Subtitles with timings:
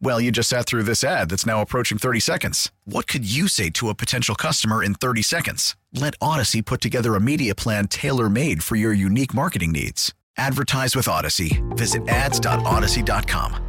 [0.00, 2.70] Well, you just sat through this ad that's now approaching 30 seconds.
[2.84, 5.76] What could you say to a potential customer in 30 seconds?
[5.92, 10.12] Let Audacy put together a media plan tailor made for your unique marketing needs.
[10.36, 11.62] Advertise with Audacy.
[11.76, 13.60] Visit ads.audacy.com.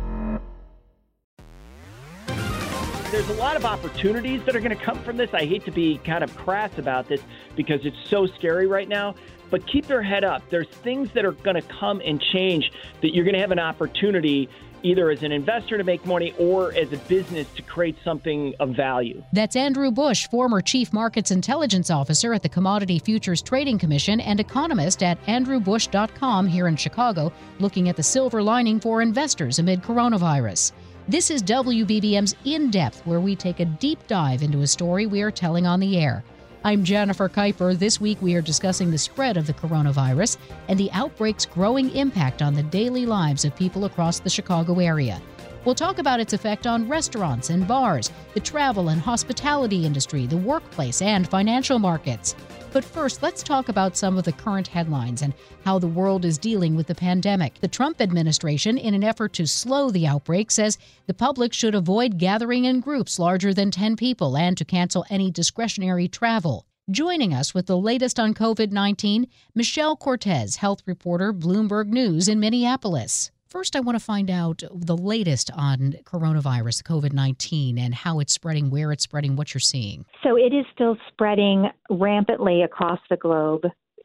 [3.11, 5.33] There's a lot of opportunities that are going to come from this.
[5.33, 7.21] I hate to be kind of crass about this
[7.55, 9.15] because it's so scary right now,
[9.49, 10.41] but keep your head up.
[10.49, 13.59] There's things that are going to come and change that you're going to have an
[13.59, 14.49] opportunity
[14.85, 18.69] either as an investor to make money or as a business to create something of
[18.69, 19.23] value.
[19.33, 24.39] That's Andrew Bush, former Chief Markets Intelligence Officer at the Commodity Futures Trading Commission and
[24.39, 30.71] economist at andrewbush.com here in Chicago, looking at the silver lining for investors amid coronavirus.
[31.07, 35.21] This is WBBM's In Depth, where we take a deep dive into a story we
[35.21, 36.23] are telling on the air.
[36.65, 37.77] I'm Jennifer Keiper.
[37.77, 42.41] This week we are discussing the spread of the coronavirus and the outbreak's growing impact
[42.41, 45.21] on the daily lives of people across the Chicago area.
[45.63, 50.37] We'll talk about its effect on restaurants and bars, the travel and hospitality industry, the
[50.37, 52.35] workplace, and financial markets.
[52.75, 56.37] But first, let's talk about some of the current headlines and how the world is
[56.37, 57.61] dealing with the pandemic.
[57.61, 62.17] The Trump administration, in an effort to slow the outbreak, says the public should avoid
[62.17, 66.65] gathering in groups larger than 10 people and to cancel any discretionary travel.
[66.91, 72.41] Joining us with the latest on COVID 19, Michelle Cortez, health reporter, Bloomberg News in
[72.41, 73.31] Minneapolis.
[73.55, 78.33] First, I want to find out the latest on coronavirus, COVID 19, and how it's
[78.33, 80.03] spreading, where it's spreading, what you're seeing.
[80.23, 83.61] So it is still spreading rampantly across the globe.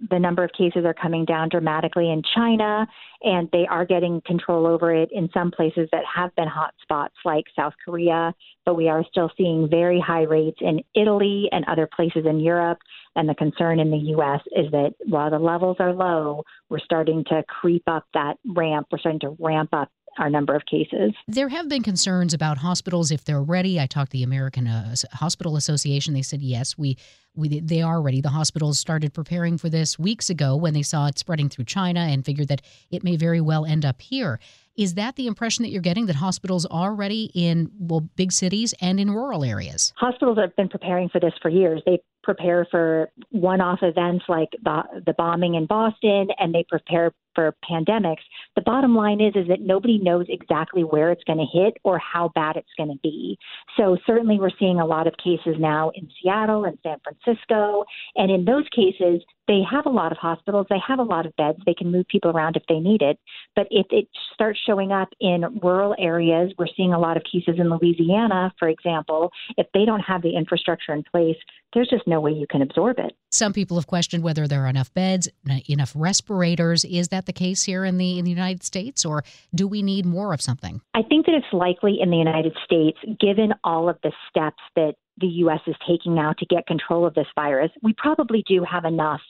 [0.09, 2.87] The number of cases are coming down dramatically in China,
[3.22, 7.15] and they are getting control over it in some places that have been hot spots
[7.25, 8.34] like South Korea.
[8.65, 12.78] But we are still seeing very high rates in Italy and other places in Europe.
[13.15, 14.41] And the concern in the U.S.
[14.56, 18.87] is that while the levels are low, we're starting to creep up that ramp.
[18.91, 21.12] We're starting to ramp up our number of cases.
[21.28, 23.81] There have been concerns about hospitals if they're ready.
[23.81, 26.15] I talked to the American uh, Hospital Association.
[26.15, 26.97] They said yes, we,
[27.34, 28.21] we they are ready.
[28.21, 32.00] The hospitals started preparing for this weeks ago when they saw it spreading through China
[32.00, 34.41] and figured that it may very well end up here.
[34.76, 38.72] Is that the impression that you're getting that hospitals are ready in well big cities
[38.81, 39.92] and in rural areas?
[39.97, 41.82] Hospitals have been preparing for this for years.
[41.84, 47.55] They prepare for one-off events like the, the bombing in Boston and they prepare for
[47.71, 48.23] pandemics.
[48.57, 51.99] The bottom line is is that nobody knows exactly where it's going to hit or
[51.99, 53.39] how bad it's going to be.
[53.77, 57.85] So certainly we're seeing a lot of cases now in Seattle and San Francisco
[58.17, 61.35] and in those cases they have a lot of hospitals, they have a lot of
[61.35, 63.19] beds, they can move people around if they need it.
[63.57, 67.57] But if it starts showing up in rural areas, we're seeing a lot of cases
[67.59, 71.37] in Louisiana, for example, if they don't have the infrastructure in place,
[71.75, 73.15] there's just no way you can absorb it.
[73.31, 75.28] Some people have questioned whether there are enough beds,
[75.69, 76.84] enough respirators.
[76.84, 80.04] Is that the case here in the in the United States, or do we need
[80.04, 80.82] more of something?
[80.94, 84.97] I think that it's likely in the United States, given all of the steps that
[85.19, 85.60] the U.S.
[85.66, 87.71] is taking now to get control of this virus.
[87.82, 89.21] We probably do have enough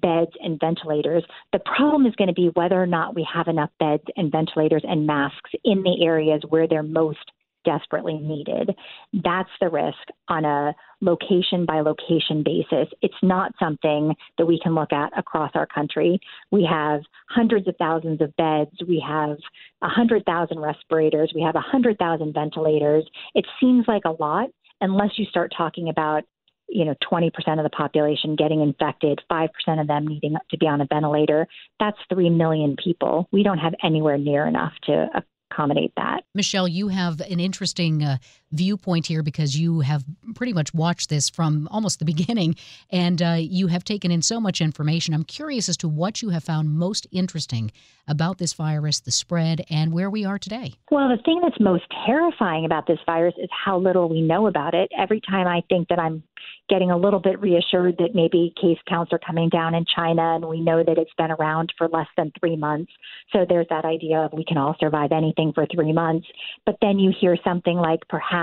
[0.00, 1.24] beds and ventilators.
[1.52, 4.82] The problem is going to be whether or not we have enough beds and ventilators
[4.88, 7.30] and masks in the areas where they're most
[7.64, 8.74] desperately needed.
[9.12, 12.88] That's the risk on a location by location basis.
[13.02, 16.20] It's not something that we can look at across our country.
[16.50, 19.36] We have hundreds of thousands of beds, we have
[19.80, 23.04] 100,000 respirators, we have 100,000 ventilators.
[23.34, 24.50] It seems like a lot
[24.80, 26.24] unless you start talking about
[26.68, 27.28] you know 20%
[27.58, 29.48] of the population getting infected, 5%
[29.80, 31.46] of them needing to be on a ventilator.
[31.78, 33.28] That's 3 million people.
[33.30, 35.08] We don't have anywhere near enough to
[35.52, 36.24] accommodate that.
[36.34, 38.18] Michelle, you have an interesting uh,
[38.52, 40.04] viewpoint here because you have
[40.34, 42.54] pretty much watched this from almost the beginning
[42.90, 45.14] and uh, you have taken in so much information.
[45.14, 47.72] I'm curious as to what you have found most interesting
[48.08, 50.74] about this virus, the spread, and where we are today.
[50.90, 54.74] Well, the thing that's most terrifying about this virus is how little we know about
[54.74, 54.90] it.
[54.96, 56.22] Every time I think that I'm
[56.68, 60.48] getting a little bit reassured that maybe case counts are coming down in China and
[60.48, 62.90] we know that it's been around for less than three months.
[63.32, 66.26] So there's that idea of we can all survive anything for three months.
[66.64, 68.41] But then you hear something like perhaps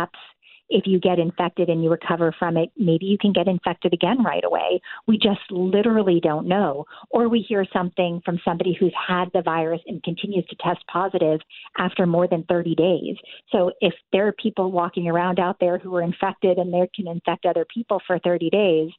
[0.70, 4.24] if you get infected and you recover from it, maybe you can get infected again
[4.24, 4.80] right away.
[5.08, 6.86] We just literally don't know.
[7.10, 11.40] Or we hear something from somebody who's had the virus and continues to test positive
[11.78, 13.16] after more than 30 days.
[13.52, 17.08] So if there are people walking around out there who are infected and they can
[17.08, 18.92] infect other people for 30 days,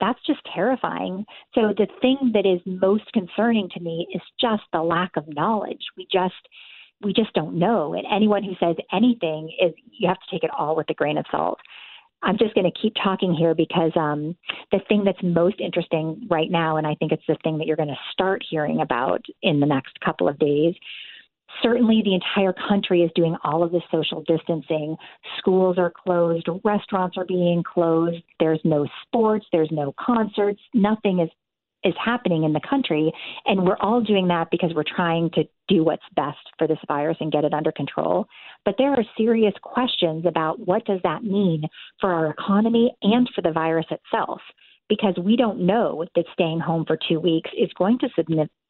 [0.00, 1.24] that's just terrifying.
[1.54, 5.82] So the thing that is most concerning to me is just the lack of knowledge.
[5.96, 6.34] We just
[7.02, 7.94] we just don't know.
[7.94, 11.18] And anyone who says anything is you have to take it all with a grain
[11.18, 11.58] of salt.
[12.22, 14.36] I'm just going to keep talking here because um,
[14.72, 17.76] the thing that's most interesting right now, and I think it's the thing that you're
[17.76, 20.74] going to start hearing about in the next couple of days.
[21.62, 24.96] Certainly, the entire country is doing all of this social distancing.
[25.38, 28.22] Schools are closed, restaurants are being closed.
[28.40, 31.30] There's no sports, there's no concerts, nothing is
[31.84, 33.12] is happening in the country.
[33.46, 37.16] And we're all doing that because we're trying to do what's best for this virus
[37.20, 38.26] and get it under control.
[38.64, 41.62] But there are serious questions about what does that mean
[42.00, 44.40] for our economy and for the virus itself
[44.88, 48.08] because we don't know that staying home for two weeks is going to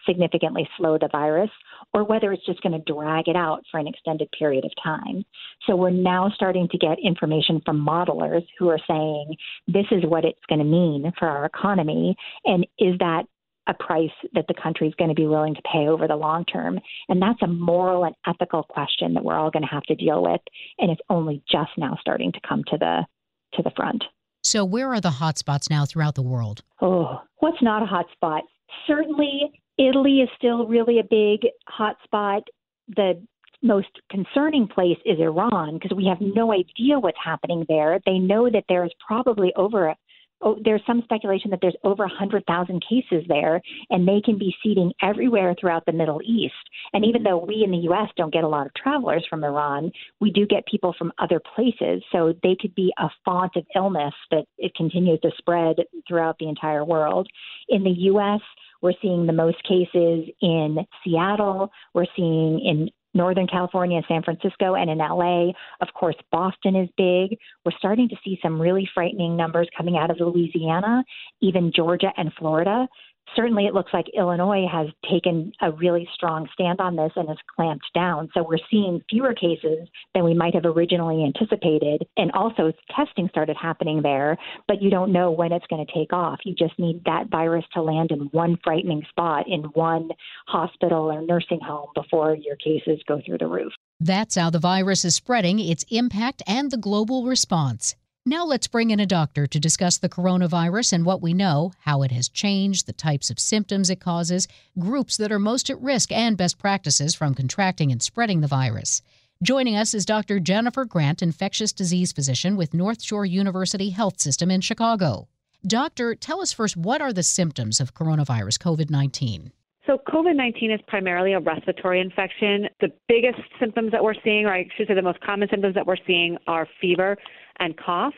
[0.06, 1.50] significantly slow the virus
[1.94, 5.24] or whether it's just going to drag it out for an extended period of time.
[5.66, 9.36] So we're now starting to get information from modelers who are saying
[9.66, 12.16] this is what it's going to mean for our economy.
[12.44, 13.24] And is that
[13.66, 16.44] a price that the country is going to be willing to pay over the long
[16.44, 16.80] term?
[17.08, 20.22] And that's a moral and ethical question that we're all going to have to deal
[20.22, 20.40] with.
[20.78, 23.06] And it's only just now starting to come to the
[23.54, 24.04] to the front.
[24.42, 26.62] So, where are the hotspots now throughout the world?
[26.80, 28.40] Oh, what's not a hotspot?
[28.86, 32.42] Certainly, Italy is still really a big hotspot.
[32.88, 33.22] The
[33.62, 38.00] most concerning place is Iran because we have no idea what's happening there.
[38.06, 39.94] They know that there is probably over
[40.42, 43.60] oh, there's some speculation that there's over 100,000 cases there,
[43.90, 46.54] and they can be seeding everywhere throughout the Middle East.
[46.92, 48.08] And even though we in the U.S.
[48.16, 49.90] don't get a lot of travelers from Iran,
[50.20, 52.02] we do get people from other places.
[52.12, 55.76] So they could be a font of illness that it continues to spread
[56.06, 57.28] throughout the entire world.
[57.68, 58.40] In the U.S.,
[58.82, 61.70] we're seeing the most cases in Seattle.
[61.94, 65.48] We're seeing in Northern California, San Francisco, and in LA.
[65.80, 67.38] Of course, Boston is big.
[67.64, 71.02] We're starting to see some really frightening numbers coming out of Louisiana,
[71.40, 72.86] even Georgia and Florida
[73.34, 77.38] certainly it looks like Illinois has taken a really strong stand on this and has
[77.54, 78.28] clamped down.
[78.34, 82.06] So we're seeing fewer cases than we might have originally anticipated.
[82.16, 84.36] And also, testing started happening there,
[84.66, 86.40] but you don't know when it's going to take off.
[86.44, 90.10] You just need that virus to land in one frightening spot in one
[90.46, 93.72] hospital or nursing home before your cases go through the roof.
[94.00, 97.96] That's how the virus is spreading, its impact, and the global response.
[98.28, 102.02] Now let's bring in a doctor to discuss the coronavirus and what we know, how
[102.02, 104.46] it has changed, the types of symptoms it causes,
[104.78, 109.00] groups that are most at risk, and best practices from contracting and spreading the virus.
[109.42, 110.40] Joining us is Dr.
[110.40, 115.26] Jennifer Grant, infectious disease physician with North Shore University Health System in Chicago.
[115.66, 119.52] Doctor, tell us first what are the symptoms of coronavirus COVID 19?
[119.86, 122.68] So, COVID 19 is primarily a respiratory infection.
[122.82, 125.86] The biggest symptoms that we're seeing, or I should say the most common symptoms that
[125.86, 127.16] we're seeing, are fever
[127.58, 128.14] and cough,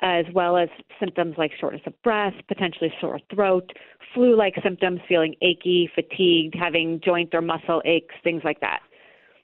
[0.00, 0.68] as well as
[1.00, 3.72] symptoms like shortness of breath, potentially sore throat,
[4.14, 8.80] flu like symptoms, feeling achy, fatigued, having joint or muscle aches, things like that.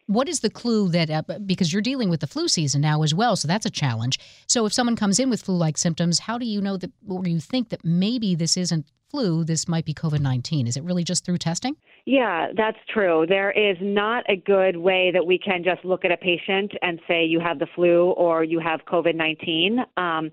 [0.06, 3.14] What is the clue that, uh, because you're dealing with the flu season now as
[3.14, 4.18] well, so that's a challenge.
[4.46, 7.26] So if someone comes in with flu like symptoms, how do you know that, or
[7.26, 10.66] you think that maybe this isn't flu, this might be COVID 19?
[10.66, 11.76] Is it really just through testing?
[12.04, 13.26] Yeah, that's true.
[13.28, 16.98] There is not a good way that we can just look at a patient and
[17.06, 19.78] say you have the flu or you have COVID 19.
[19.96, 20.32] Um,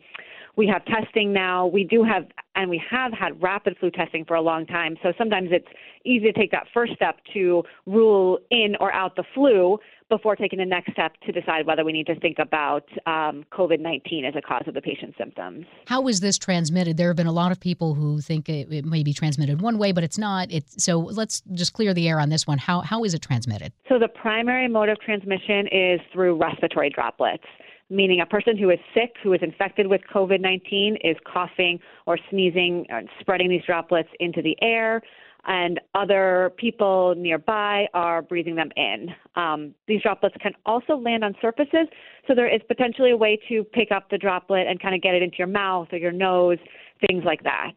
[0.55, 1.67] we have testing now.
[1.67, 4.97] We do have, and we have had rapid flu testing for a long time.
[5.01, 5.67] So sometimes it's
[6.05, 9.77] easy to take that first step to rule in or out the flu
[10.11, 13.79] before taking the next step to decide whether we need to think about um, COVID
[13.79, 15.65] 19 as a cause of the patient's symptoms.
[15.87, 16.97] How is this transmitted?
[16.97, 19.77] There have been a lot of people who think it, it, may be transmitted one
[19.77, 20.51] way, but it's not.
[20.51, 22.57] It's, so let's just clear the air on this one.
[22.57, 23.71] How, how is it transmitted?
[23.87, 27.45] So the primary mode of transmission is through respiratory droplets.
[27.91, 32.17] Meaning a person who is sick, who is infected with COVID 19, is coughing or
[32.29, 35.01] sneezing, or spreading these droplets into the air,
[35.45, 39.09] and other people nearby are breathing them in.
[39.35, 41.87] Um, these droplets can also land on surfaces,
[42.27, 45.13] so there is potentially a way to pick up the droplet and kind of get
[45.13, 46.59] it into your mouth or your nose
[47.07, 47.71] things like that.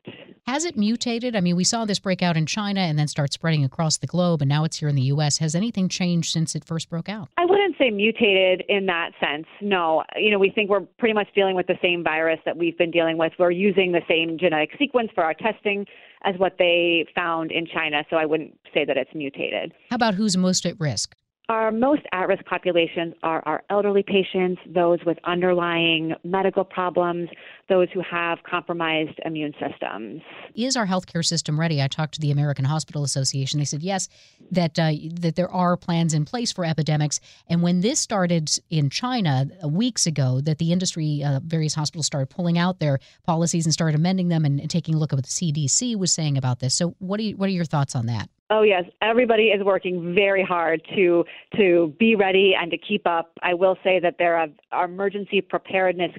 [0.46, 1.34] Has it mutated?
[1.34, 4.06] I mean, we saw this break out in China and then start spreading across the
[4.06, 5.38] globe, and now it's here in the U.S.
[5.38, 7.28] Has anything changed since it first broke out?
[7.38, 9.46] I wouldn't say mutated in that sense.
[9.60, 10.04] No.
[10.16, 12.90] You know, we think we're pretty much dealing with the same virus that we've been
[12.90, 13.32] dealing with.
[13.38, 15.86] We're using the same genetic sequence for our testing
[16.24, 19.72] as what they found in China, so I wouldn't say that it's mutated.
[19.90, 21.14] How about who's most at risk?
[21.50, 27.28] Our most at risk populations are our elderly patients, those with underlying medical problems,
[27.68, 30.22] those who have compromised immune systems.
[30.54, 31.82] Is our healthcare system ready?
[31.82, 33.58] I talked to the American Hospital Association.
[33.58, 34.08] They said yes,
[34.52, 37.20] that uh, that there are plans in place for epidemics.
[37.46, 42.06] And when this started in China uh, weeks ago, that the industry, uh, various hospitals
[42.06, 45.26] started pulling out their policies and started amending them and, taking a look at what
[45.26, 46.74] the CDC was saying about this.
[46.74, 48.30] So, what do you, what are your thoughts on that?
[48.54, 51.24] Oh yes, everybody is working very hard to
[51.56, 53.32] to be ready and to keep up.
[53.42, 54.36] I will say that there
[54.70, 56.12] are, emergency preparedness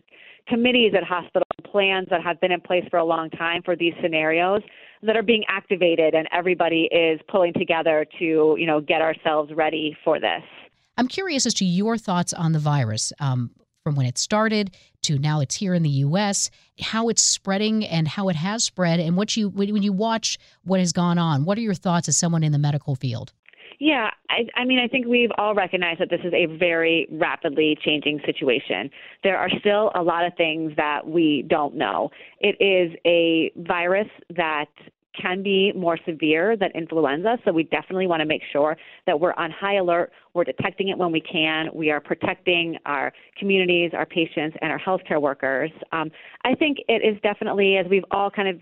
[0.45, 3.93] committees at hospital plans that have been in place for a long time for these
[4.01, 4.61] scenarios
[5.01, 9.95] that are being activated and everybody is pulling together to you know get ourselves ready
[10.03, 10.43] for this.
[10.97, 13.13] I'm curious as to your thoughts on the virus.
[13.21, 13.51] Um,
[13.85, 18.07] from when it started to now it's here in the U.S., how it's spreading and
[18.07, 21.45] how it has spread, and what you when you watch what has gone on.
[21.45, 23.33] What are your thoughts as someone in the medical field?
[23.79, 27.77] Yeah, I, I mean, I think we've all recognized that this is a very rapidly
[27.83, 28.89] changing situation.
[29.23, 32.09] There are still a lot of things that we don't know.
[32.39, 34.69] It is a virus that
[35.21, 37.37] can be more severe than influenza.
[37.45, 40.11] So we definitely want to make sure that we're on high alert.
[40.33, 41.69] We're detecting it when we can.
[41.73, 45.71] We are protecting our communities, our patients, and our healthcare workers.
[45.91, 46.11] Um,
[46.43, 48.59] I think it is definitely, as we've all kind of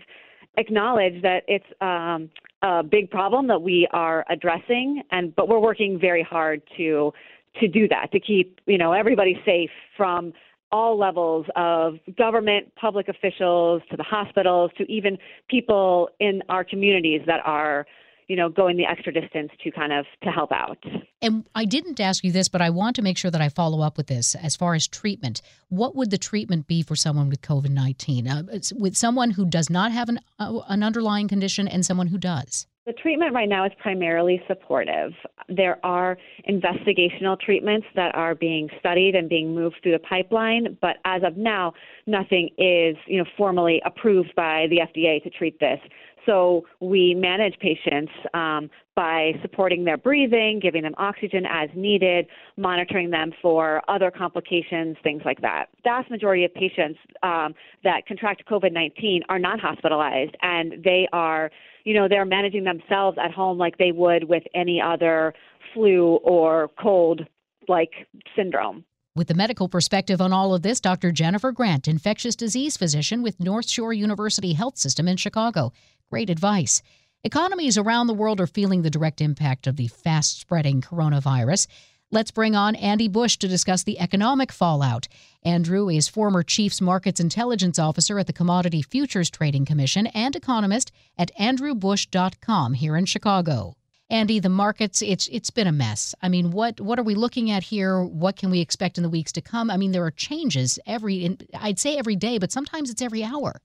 [0.56, 2.30] acknowledged, that it's um,
[2.62, 7.12] a big problem that we are addressing, and but we're working very hard to
[7.60, 10.32] to do that to keep you know everybody safe from
[10.74, 15.16] all levels of government, public officials, to the hospitals, to even
[15.48, 17.86] people in our communities that are
[18.26, 20.78] you know going the extra distance to kind of to help out.
[21.22, 23.82] And i didn't ask you this but i want to make sure that i follow
[23.82, 25.42] up with this as far as treatment.
[25.68, 29.92] What would the treatment be for someone with covid-19 uh, with someone who does not
[29.92, 33.72] have an, uh, an underlying condition and someone who does the treatment right now is
[33.80, 35.12] primarily supportive.
[35.48, 40.96] There are investigational treatments that are being studied and being moved through the pipeline, but
[41.04, 41.72] as of now,
[42.06, 45.80] nothing is, you know, formally approved by the FDA to treat this.
[46.26, 52.26] So we manage patients um, by supporting their breathing, giving them oxygen as needed,
[52.56, 55.66] monitoring them for other complications, things like that.
[55.76, 61.50] The Vast majority of patients um, that contract COVID-19 are not hospitalized, and they are,
[61.84, 65.34] you know, they're managing themselves at home like they would with any other
[65.72, 67.22] flu or cold
[67.68, 67.92] like
[68.36, 68.84] syndrome.
[69.16, 71.12] With the medical perspective on all of this, Dr.
[71.12, 75.72] Jennifer Grant, infectious disease physician with North Shore University Health System in Chicago.
[76.10, 76.82] Great advice.
[77.22, 81.68] Economies around the world are feeling the direct impact of the fast spreading coronavirus.
[82.14, 85.08] Let's bring on Andy Bush to discuss the economic fallout.
[85.42, 90.92] Andrew is former Chiefs Markets Intelligence Officer at the Commodity Futures Trading Commission and economist
[91.18, 93.74] at andrewbush.com here in Chicago.
[94.14, 96.14] Andy, the markets it's it's been a mess.
[96.22, 98.04] I mean, what what are we looking at here?
[98.04, 99.72] What can we expect in the weeks to come?
[99.72, 103.60] I mean, there are changes every I'd say every day, but sometimes it's every hour.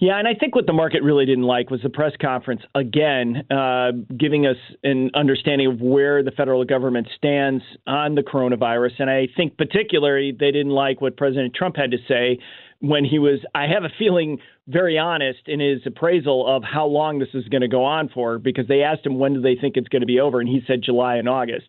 [0.00, 3.44] Yeah, and I think what the market really didn't like was the press conference again,
[3.48, 8.98] uh, giving us an understanding of where the federal government stands on the coronavirus.
[8.98, 12.40] And I think particularly they didn't like what President Trump had to say
[12.82, 17.20] when he was, I have a feeling, very honest in his appraisal of how long
[17.20, 19.76] this is going to go on for, because they asked him when do they think
[19.76, 21.68] it's going to be over, and he said July and August.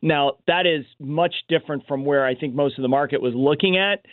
[0.00, 3.76] Now, that is much different from where I think most of the market was looking
[3.76, 4.06] at.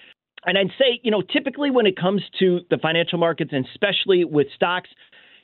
[0.45, 4.25] And I'd say, you know, typically when it comes to the financial markets and especially
[4.25, 4.89] with stocks,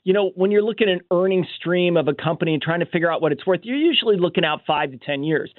[0.04, 2.86] you know, when you're looking at an earnings stream of a company and trying to
[2.86, 5.54] figure out what it's worth, you're usually looking out five to 10 years,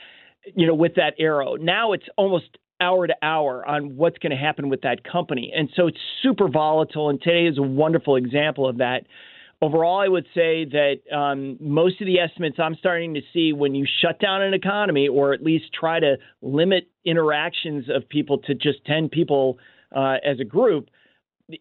[0.54, 1.54] you know, with that arrow.
[1.56, 5.52] Now it's almost hour to hour on what's going to happen with that company.
[5.54, 7.10] And so it's super volatile.
[7.10, 9.04] And today is a wonderful example of that.
[9.60, 13.74] Overall, I would say that um, most of the estimates I'm starting to see when
[13.74, 18.54] you shut down an economy or at least try to limit interactions of people to
[18.54, 19.58] just 10 people
[19.94, 20.90] uh, as a group,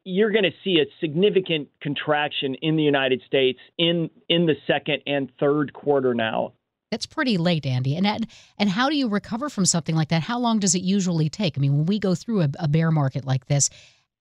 [0.04, 5.02] you're going to see a significant contraction in the United States in in the second
[5.08, 6.52] and third quarter now
[6.92, 7.96] That's pretty late, Andy.
[7.96, 8.28] And
[8.58, 10.22] and how do you recover from something like that?
[10.22, 11.58] How long does it usually take?
[11.58, 13.70] I mean, when we go through a, a bear market like this,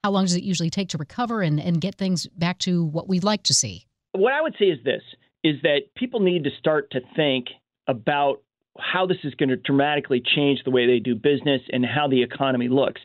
[0.02, 3.08] how long does it usually take to recover and, and get things back to what
[3.08, 3.87] we'd like to see?
[4.12, 5.02] What I would say is this
[5.44, 7.46] is that people need to start to think
[7.87, 8.42] about
[8.78, 12.23] how this is going to dramatically change the way they do business and how the
[12.23, 13.00] economy looks.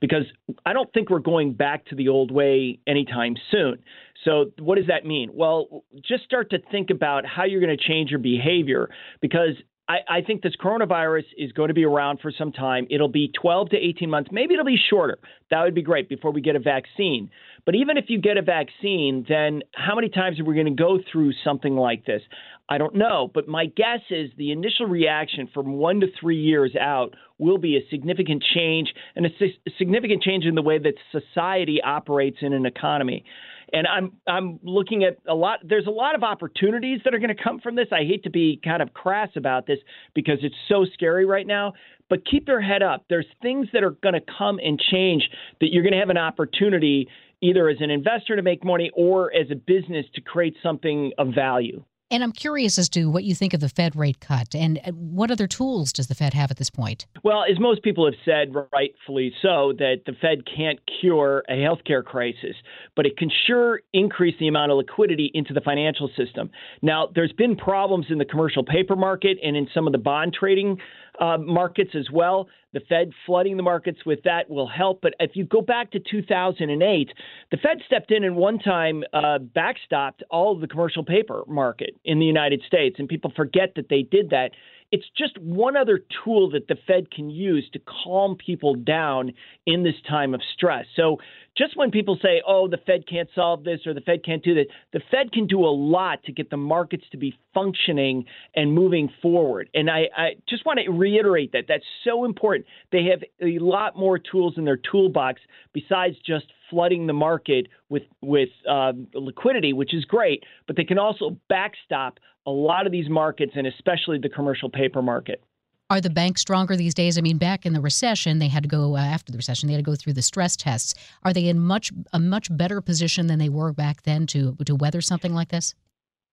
[0.00, 0.24] Because
[0.64, 3.78] I don't think we're going back to the old way anytime soon.
[4.24, 5.30] So, what does that mean?
[5.32, 9.54] Well, just start to think about how you're going to change your behavior because
[9.88, 12.86] I, I, think this coronavirus is going to be around for some time.
[12.90, 14.30] It'll be 12 to 18 months.
[14.30, 15.18] Maybe it'll be shorter.
[15.50, 17.30] That would be great before we get a vaccine.
[17.64, 20.82] But even if you get a vaccine, then how many times are we going to
[20.82, 22.20] go through something like this?
[22.68, 23.30] I don't know.
[23.32, 27.76] But my guess is the initial reaction from one to three years out will be
[27.76, 32.52] a significant change and a, a significant change in the way that society operates in
[32.52, 33.24] an economy.
[33.72, 35.60] And I'm I'm looking at a lot.
[35.62, 37.88] There's a lot of opportunities that are going to come from this.
[37.92, 39.78] I hate to be kind of crass about this
[40.14, 41.74] because it's so scary right now.
[42.08, 43.04] But keep your head up.
[43.08, 45.28] There's things that are going to come and change
[45.60, 47.08] that you're going to have an opportunity
[47.40, 51.28] either as an investor to make money or as a business to create something of
[51.34, 51.84] value.
[52.10, 54.92] And I'm curious as to what you think of the Fed rate cut and uh,
[54.92, 57.06] what other tools does the Fed have at this point?
[57.22, 62.02] Well, as most people have said, rightfully so, that the Fed can't cure a healthcare
[62.02, 62.56] crisis,
[62.96, 66.50] but it can sure increase the amount of liquidity into the financial system.
[66.80, 70.34] Now, there's been problems in the commercial paper market and in some of the bond
[70.38, 70.78] trading
[71.20, 72.48] uh, markets as well.
[72.72, 75.00] The Fed flooding the markets with that will help.
[75.00, 77.10] But if you go back to 2008,
[77.50, 81.96] the Fed stepped in and one time uh, backstopped all of the commercial paper market
[82.04, 82.96] in the United States.
[82.98, 84.50] And people forget that they did that.
[84.90, 89.32] It's just one other tool that the Fed can use to calm people down
[89.66, 90.86] in this time of stress.
[90.96, 91.18] So
[91.58, 94.54] just when people say, oh, the Fed can't solve this or the Fed can't do
[94.54, 98.24] that, the Fed can do a lot to get the markets to be functioning
[98.54, 99.68] and moving forward.
[99.74, 101.64] And I, I just want to reiterate that.
[101.66, 102.66] That's so important.
[102.92, 105.40] They have a lot more tools in their toolbox
[105.72, 110.98] besides just flooding the market with with uh, liquidity, which is great, but they can
[110.98, 115.42] also backstop a lot of these markets and especially the commercial paper market.
[115.90, 117.16] Are the banks stronger these days?
[117.16, 119.68] I mean, back in the recession, they had to go uh, after the recession.
[119.68, 120.94] They had to go through the stress tests.
[121.22, 124.74] Are they in much a much better position than they were back then to to
[124.74, 125.74] weather something like this?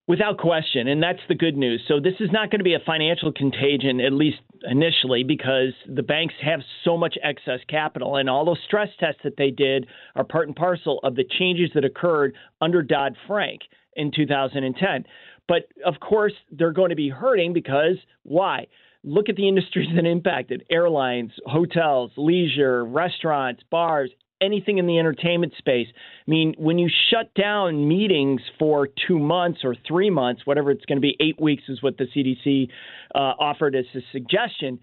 [0.07, 1.81] Without question, and that's the good news.
[1.87, 4.37] So this is not going to be a financial contagion, at least
[4.69, 9.37] initially, because the banks have so much excess capital, and all those stress tests that
[9.37, 13.61] they did are part and parcel of the changes that occurred under Dodd Frank
[13.95, 15.05] in 2010.
[15.47, 18.67] But of course, they're going to be hurting because why?
[19.05, 24.09] Look at the industries that impacted airlines, hotels, leisure, restaurants, bars,
[24.41, 25.87] anything in the entertainment space.
[25.95, 30.85] I mean, when you shut down meetings for two months or three months, whatever it's
[30.85, 32.69] going to be, eight weeks is what the CDC
[33.13, 34.79] uh, offered as a suggestion.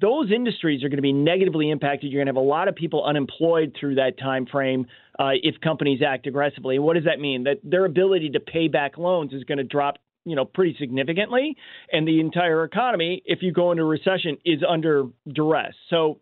[0.00, 2.10] Those industries are going to be negatively impacted.
[2.10, 4.86] You're going to have a lot of people unemployed through that time frame
[5.18, 6.76] uh, if companies act aggressively.
[6.76, 7.44] And what does that mean?
[7.44, 11.56] That their ability to pay back loans is going to drop you know, pretty significantly,
[11.92, 15.74] and the entire economy, if you go into recession, is under duress.
[15.90, 16.18] So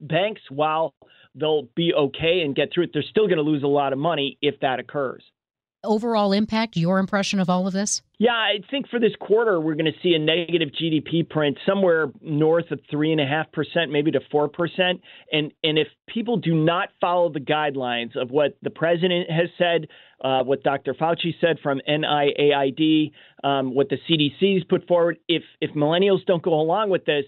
[0.00, 0.94] banks, while
[1.34, 3.98] they'll be okay and get through it, they're still going to lose a lot of
[3.98, 5.22] money if that occurs.
[5.84, 8.02] Overall impact, your impression of all of this?
[8.18, 12.12] Yeah, I think for this quarter, we're going to see a negative GDP print somewhere
[12.20, 14.48] north of 3.5%, maybe to 4%.
[15.32, 19.88] And, and if people do not follow the guidelines of what the president has said,
[20.24, 20.94] uh, what Dr.
[20.94, 23.10] Fauci said from NIAID,
[23.42, 27.24] um, what the CDC CDC's put forward, if, if millennials don't go along with this,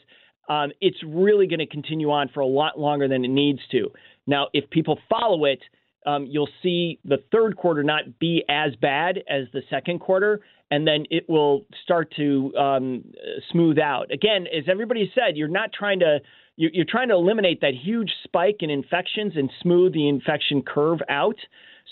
[0.49, 3.91] um, it's really going to continue on for a lot longer than it needs to.
[4.27, 5.61] Now, if people follow it,
[6.07, 10.41] um, you'll see the third quarter not be as bad as the second quarter,
[10.71, 13.05] and then it will start to um,
[13.51, 14.11] smooth out.
[14.11, 16.19] Again, as everybody said, you're not trying to
[16.57, 21.35] you're trying to eliminate that huge spike in infections and smooth the infection curve out.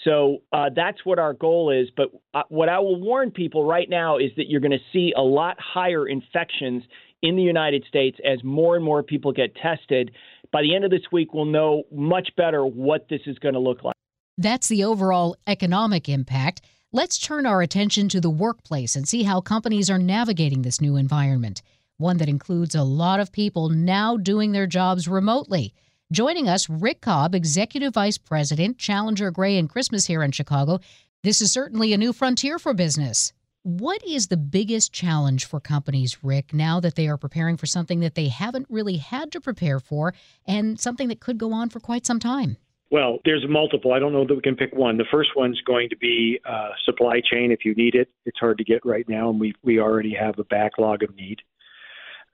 [0.05, 1.89] So uh, that's what our goal is.
[1.97, 5.13] But uh, what I will warn people right now is that you're going to see
[5.17, 6.85] a lot higher infections
[7.23, 10.13] in the United States as more and more people get tested.
[10.53, 13.61] By the end of this week, we'll know much better what this is going to
[13.61, 13.97] look like.
[14.39, 16.63] That's the overall economic impact.
[16.91, 20.97] Let's turn our attention to the workplace and see how companies are navigating this new
[20.97, 21.61] environment,
[21.99, 25.75] one that includes a lot of people now doing their jobs remotely.
[26.11, 30.81] Joining us, Rick Cobb, Executive Vice President, Challenger Gray and Christmas here in Chicago.
[31.23, 33.35] This is certainly a new frontier for business.
[33.65, 38.01] What is the biggest challenge for companies, Rick, now that they are preparing for something
[38.01, 40.15] that they haven't really had to prepare for
[40.47, 42.57] and something that could go on for quite some time?
[42.93, 43.95] Well, there's multiple.
[43.95, 44.99] I don't know that we can pick one.
[44.99, 47.51] The first one's going to be uh, supply chain.
[47.51, 50.39] If you need it, it's hard to get right now, and we we already have
[50.39, 51.39] a backlog of need.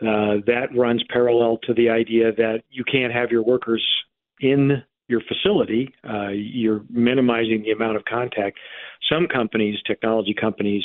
[0.00, 3.84] Uh, that runs parallel to the idea that you can't have your workers
[4.40, 5.94] in your facility.
[6.02, 8.58] Uh, you're minimizing the amount of contact.
[9.08, 10.82] Some companies, technology companies,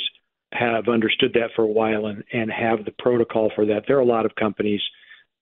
[0.52, 3.82] have understood that for a while and, and have the protocol for that.
[3.88, 4.80] There are a lot of companies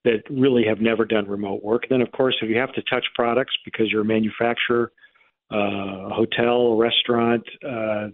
[0.04, 1.84] that really have never done remote work.
[1.88, 4.92] Then, of course, if you have to touch products because you're a manufacturer,
[5.52, 5.56] uh,
[6.08, 8.08] a hotel, a restaurant, uh,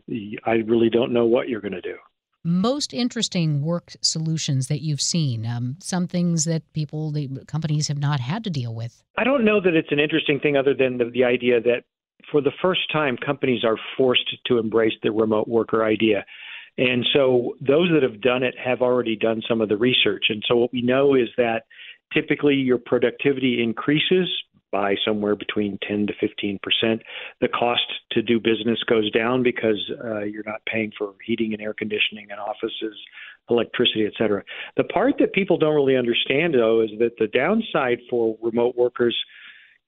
[0.45, 1.97] I really don't know what you're going to do.
[2.45, 7.99] Most interesting work solutions that you've seen, um, some things that people, the companies have
[7.99, 9.03] not had to deal with.
[9.17, 11.85] I don't know that it's an interesting thing other than the, the idea that
[12.31, 16.25] for the first time, companies are forced to embrace the remote worker idea.
[16.79, 20.27] And so those that have done it have already done some of the research.
[20.29, 21.65] And so what we know is that
[22.15, 24.29] typically your productivity increases
[24.71, 27.03] by somewhere between 10 to 15 percent.
[27.41, 31.63] The cost to do business goes down because uh, you're not paying for heating and
[31.63, 32.95] air conditioning in offices,
[33.51, 34.43] electricity, et cetera.
[34.77, 39.17] The part that people don't really understand, though, is that the downside for remote workers,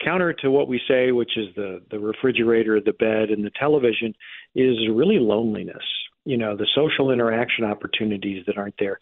[0.03, 4.15] counter to what we say, which is the the refrigerator, the bed, and the television,
[4.55, 5.85] is really loneliness
[6.31, 9.01] you know the social interaction opportunities that aren't there.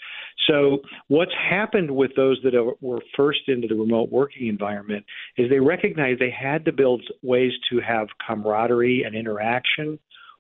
[0.49, 5.05] So what's happened with those that are, were first into the remote working environment
[5.37, 9.99] is they recognized they had to build ways to have camaraderie and interaction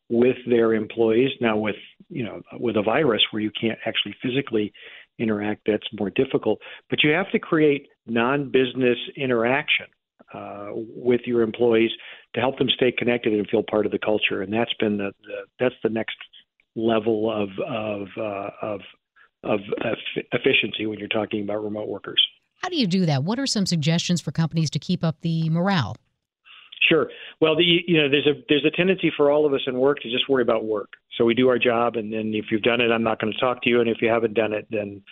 [0.08, 1.30] with their employees.
[1.42, 1.76] Now with
[2.08, 4.72] you know with a virus where you can't actually physically
[5.18, 6.58] interact that's more difficult.
[6.88, 9.86] But you have to create non-business interaction
[10.32, 11.90] uh, with your employees
[12.34, 14.42] to help them stay connected and feel part of the culture.
[14.42, 16.16] And that's been the, the that's the next
[16.76, 18.80] level of of uh, of
[19.44, 19.60] of
[20.32, 22.24] efficiency when you're talking about remote workers.
[22.62, 23.22] How do you do that?
[23.24, 25.96] What are some suggestions for companies to keep up the morale?
[26.88, 27.08] Sure.
[27.40, 30.00] Well, the you know there's a there's a tendency for all of us in work
[30.00, 30.92] to just worry about work.
[31.16, 33.38] So we do our job, and then if you've done it, I'm not going to
[33.38, 35.02] talk to you, and if you haven't done it, then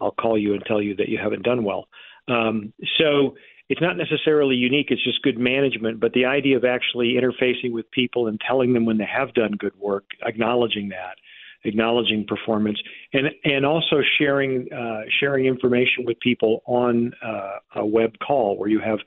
[0.00, 1.86] I'll call you and tell you that you haven't done well.
[2.28, 3.36] Um, so
[3.68, 4.86] it's not necessarily unique.
[4.90, 6.00] It's just good management.
[6.00, 9.52] But the idea of actually interfacing with people and telling them when they have done
[9.52, 11.16] good work, acknowledging that,
[11.64, 12.78] acknowledging performance,
[13.12, 18.68] and and also sharing uh, sharing information with people on uh, a web call where
[18.68, 18.98] you have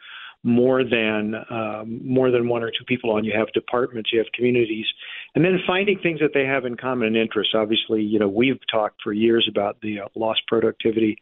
[0.43, 3.25] more than um, more than one or two people on.
[3.25, 4.85] You have departments, you have communities,
[5.33, 7.53] and then finding things that they have in common and interests.
[7.55, 11.17] Obviously, you know we've talked for years about the uh, lost productivity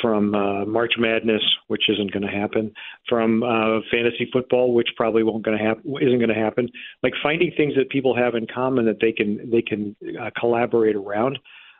[0.00, 2.72] from uh, March Madness, which isn't going to happen,
[3.08, 6.68] from uh, fantasy football, which probably won't going to happen, isn't going to happen.
[7.02, 10.96] Like finding things that people have in common that they can they can uh, collaborate
[10.96, 11.38] around.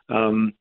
[0.09, 0.53] Um,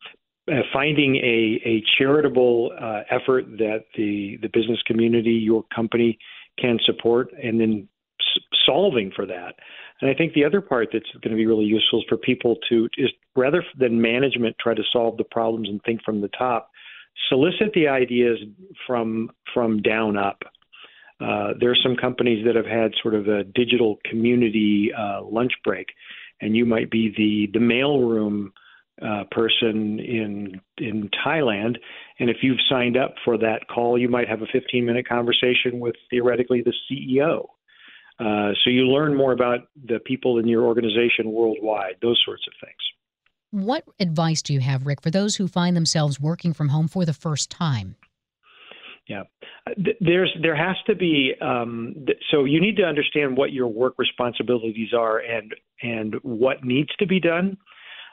[0.50, 6.18] uh, finding a, a charitable uh, effort that the the business community, your company,
[6.58, 7.88] can support, and then
[8.20, 9.54] s- solving for that.
[10.00, 12.56] And I think the other part that's going to be really useful is for people
[12.68, 16.70] to is rather than management try to solve the problems and think from the top,
[17.28, 18.38] solicit the ideas
[18.86, 20.42] from from down up.
[21.20, 25.52] Uh, there are some companies that have had sort of a digital community uh, lunch
[25.64, 25.88] break,
[26.40, 28.50] and you might be the the mailroom
[29.00, 31.76] uh, person in in Thailand,
[32.18, 35.80] and if you've signed up for that call, you might have a 15 minute conversation
[35.80, 37.46] with theoretically the CEO.
[38.18, 42.52] Uh, so you learn more about the people in your organization worldwide, those sorts of
[42.64, 42.76] things.
[43.52, 47.04] What advice do you have, Rick, for those who find themselves working from home for
[47.04, 47.96] the first time?
[49.06, 49.24] Yeah,
[50.00, 54.94] there's there has to be um, so you need to understand what your work responsibilities
[54.96, 57.58] are and and what needs to be done.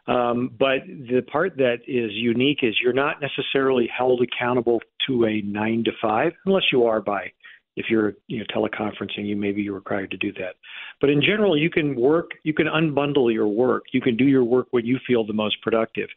[0.07, 5.41] Um, but the part that is unique is you're not necessarily held accountable to a
[5.41, 7.31] nine to five unless you are by
[7.75, 10.55] if you're you know teleconferencing you maybe you're required to do that.
[11.01, 13.83] But in general you can work you can unbundle your work.
[13.91, 16.09] You can do your work when you feel the most productive.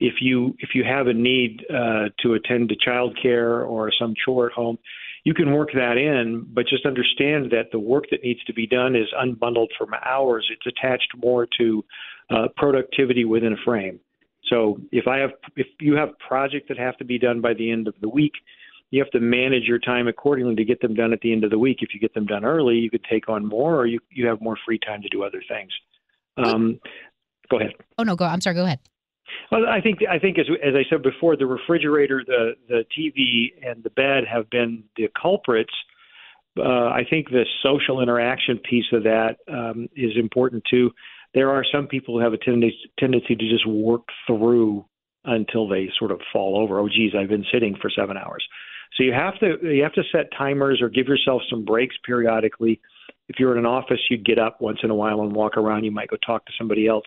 [0.00, 4.14] If you if you have a need uh, to attend to child care or some
[4.24, 4.78] chore at home
[5.24, 8.66] you can work that in but just understand that the work that needs to be
[8.66, 10.46] done is unbundled from hours.
[10.50, 11.84] It's attached more to
[12.30, 14.00] uh, productivity within a frame.
[14.50, 17.70] So if i have if you have projects that have to be done by the
[17.70, 18.32] end of the week
[18.94, 21.50] you have to manage your time accordingly to get them done at the end of
[21.50, 21.78] the week.
[21.80, 24.40] If you get them done early, you could take on more, or you you have
[24.40, 25.72] more free time to do other things.
[26.36, 26.78] Um,
[27.50, 27.72] go ahead.
[27.98, 28.24] Oh no, go.
[28.24, 28.54] I'm sorry.
[28.54, 28.78] Go ahead.
[29.50, 33.68] Well, I think I think as as I said before, the refrigerator, the the TV,
[33.68, 35.74] and the bed have been the culprits.
[36.56, 40.92] Uh, I think the social interaction piece of that um, is important too.
[41.34, 44.84] There are some people who have a tendency tendency to just work through
[45.24, 46.78] until they sort of fall over.
[46.78, 48.46] Oh, geez, I've been sitting for seven hours.
[48.96, 52.80] So you have to you have to set timers or give yourself some breaks periodically
[53.28, 55.84] if you're in an office, you'd get up once in a while and walk around.
[55.84, 57.06] You might go talk to somebody else.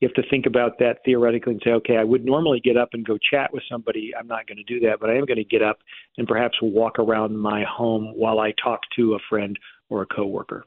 [0.00, 2.90] You have to think about that theoretically and say, okay, I would normally get up
[2.92, 4.12] and go chat with somebody.
[4.16, 5.78] I'm not going to do that, but I am going to get up
[6.16, 10.64] and perhaps walk around my home while I talk to a friend or a coworker.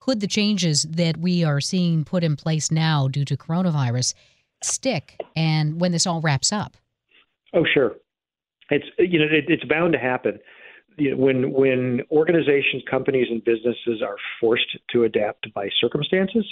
[0.00, 4.12] Could the changes that we are seeing put in place now due to coronavirus
[4.62, 6.76] stick and when this all wraps up?
[7.54, 7.94] Oh, sure.
[8.70, 10.38] It's you know it, it's bound to happen.
[10.96, 16.44] You know, when when organizations, companies, and businesses are forced to adapt by circumstances,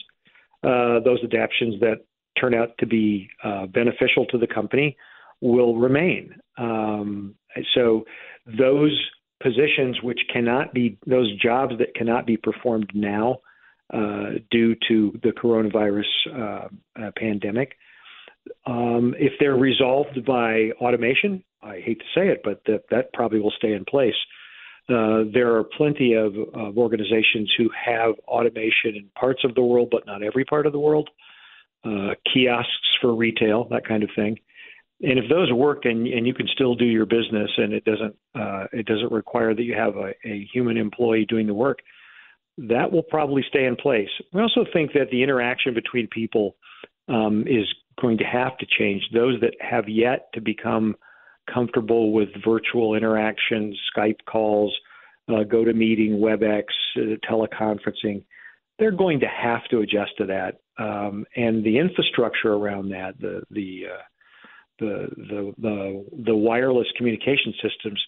[0.62, 2.05] uh, those adaptations that
[2.40, 4.96] turn out to be uh, beneficial to the company
[5.40, 6.35] will remain.
[6.59, 7.35] Um,
[7.74, 8.05] so
[8.46, 8.98] those
[9.42, 13.38] positions which cannot be those jobs that cannot be performed now
[13.92, 16.68] uh, due to the coronavirus uh,
[17.00, 17.77] uh, pandemic
[18.66, 23.40] um, if they're resolved by automation, I hate to say it, but that, that probably
[23.40, 24.14] will stay in place.
[24.88, 29.88] Uh, there are plenty of, of, organizations who have automation in parts of the world,
[29.90, 31.09] but not every part of the world.
[31.85, 32.68] Uh, kiosks
[33.00, 34.38] for retail, that kind of thing.
[35.02, 38.14] And if those work and, and you can still do your business, and it doesn't
[38.35, 41.80] uh, it doesn't require that you have a, a human employee doing the work,
[42.57, 44.09] that will probably stay in place.
[44.33, 46.57] We also think that the interaction between people
[47.09, 47.66] um, is
[48.00, 49.02] going to have to change.
[49.12, 50.96] Those that have yet to become
[51.52, 54.74] comfortable with virtual interactions, Skype calls,
[55.28, 56.64] uh, GoToMeeting, WebEx,
[56.96, 58.24] uh, teleconferencing,
[58.78, 60.61] they're going to have to adjust to that.
[60.78, 64.02] Um, and the infrastructure around that, the the, uh,
[64.80, 68.04] the the the the wireless communication systems,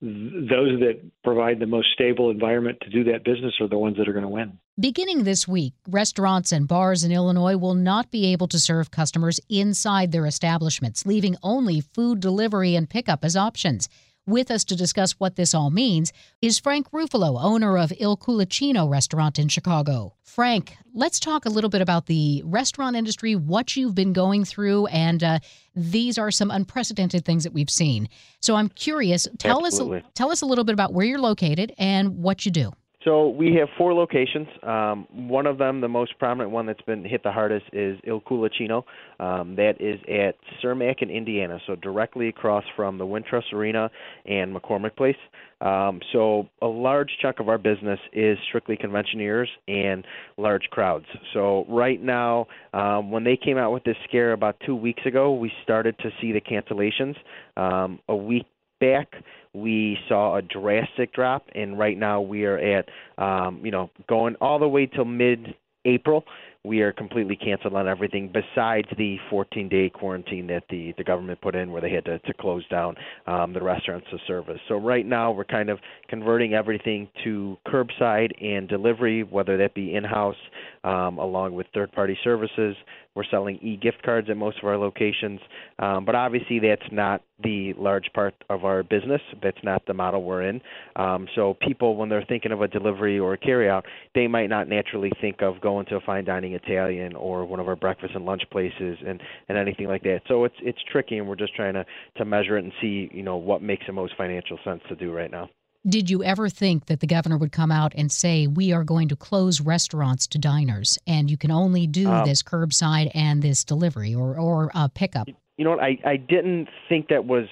[0.00, 4.08] those that provide the most stable environment to do that business are the ones that
[4.08, 4.58] are going to win.
[4.78, 9.40] Beginning this week, restaurants and bars in Illinois will not be able to serve customers
[9.48, 13.88] inside their establishments, leaving only food delivery and pickup as options.
[14.28, 16.12] With us to discuss what this all means
[16.42, 20.16] is Frank Ruffalo, owner of Il Culaccino restaurant in Chicago.
[20.22, 24.84] Frank, let's talk a little bit about the restaurant industry, what you've been going through,
[24.88, 25.38] and uh,
[25.74, 28.06] these are some unprecedented things that we've seen.
[28.40, 29.26] So I'm curious.
[29.38, 30.00] Tell Absolutely.
[30.00, 32.72] us tell us a little bit about where you're located and what you do.
[33.08, 34.46] So we have four locations.
[34.62, 38.20] Um, one of them, the most prominent one that's been hit the hardest, is Il
[38.20, 38.82] Culaccino.
[39.18, 43.90] Um, that is at Cermak in Indiana, so directly across from the Wintrust Arena
[44.26, 45.16] and McCormick Place.
[45.62, 51.06] Um, so a large chunk of our business is strictly conventioneers and large crowds.
[51.32, 55.32] So right now, um, when they came out with this scare about two weeks ago,
[55.32, 57.16] we started to see the cancellations.
[57.56, 58.44] Um, a week
[58.80, 59.12] back,
[59.52, 62.88] we saw a drastic drop, and right now we are at,
[63.22, 66.24] um, you know, going all the way till mid April
[66.64, 71.40] we are completely canceled on everything besides the 14 day quarantine that the, the government
[71.40, 72.94] put in where they had to, to close down
[73.26, 74.60] um, the restaurants to service.
[74.68, 79.94] So right now we're kind of converting everything to curbside and delivery, whether that be
[79.94, 80.36] in house
[80.84, 82.76] um, along with third party services.
[83.18, 85.40] We're selling e gift cards at most of our locations,
[85.80, 89.20] um, but obviously that's not the large part of our business.
[89.42, 90.60] That's not the model we're in.
[90.94, 93.82] Um, so people, when they're thinking of a delivery or a carryout,
[94.14, 97.66] they might not naturally think of going to a fine dining Italian or one of
[97.66, 100.20] our breakfast and lunch places and and anything like that.
[100.28, 101.84] So it's it's tricky, and we're just trying to
[102.18, 105.10] to measure it and see you know what makes the most financial sense to do
[105.10, 105.50] right now.
[105.88, 109.08] Did you ever think that the governor would come out and say, we are going
[109.08, 113.64] to close restaurants to diners and you can only do um, this curbside and this
[113.64, 115.28] delivery or, or uh, pickup?
[115.56, 115.80] You know what?
[115.80, 117.46] I, I didn't think that was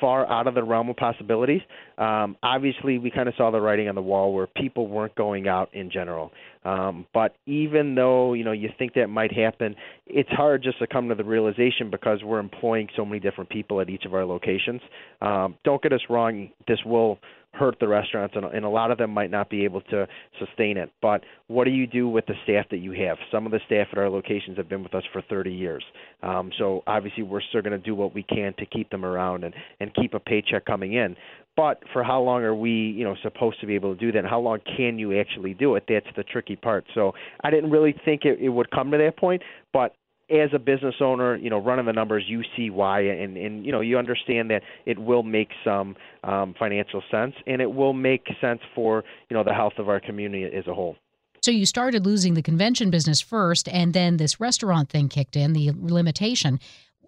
[0.00, 1.60] far out of the realm of possibilities.
[1.98, 5.48] Um, obviously, we kind of saw the writing on the wall where people weren't going
[5.48, 6.30] out in general.
[6.64, 9.74] Um, but even though you know you think that might happen,
[10.06, 13.80] it's hard just to come to the realization because we're employing so many different people
[13.80, 14.80] at each of our locations.
[15.20, 17.18] Um, don't get us wrong; this will
[17.52, 20.06] hurt the restaurants, and, and a lot of them might not be able to
[20.38, 20.90] sustain it.
[21.02, 23.18] But what do you do with the staff that you have?
[23.30, 25.84] Some of the staff at our locations have been with us for 30 years.
[26.22, 29.44] Um, so obviously, we're still going to do what we can to keep them around
[29.44, 31.16] and and keep a paycheck coming in.
[31.56, 34.18] But for how long are we, you know, supposed to be able to do that?
[34.20, 35.84] And how long can you actually do it?
[35.88, 36.86] That's the tricky part.
[36.94, 39.94] So I didn't really think it, it would come to that point, but
[40.30, 43.72] as a business owner, you know, running the numbers, you see why, and and you
[43.72, 48.26] know, you understand that it will make some um, financial sense, and it will make
[48.40, 50.96] sense for you know the health of our community as a whole.
[51.42, 55.52] So you started losing the convention business first, and then this restaurant thing kicked in,
[55.54, 56.60] the limitation.